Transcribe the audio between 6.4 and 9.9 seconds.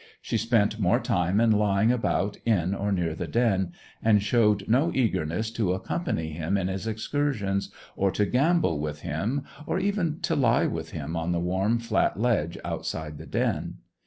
in his excursions, or to gambol with him, or